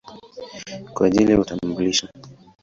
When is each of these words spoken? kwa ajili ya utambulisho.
kwa 0.93 1.07
ajili 1.07 1.31
ya 1.31 1.39
utambulisho. 1.39 2.07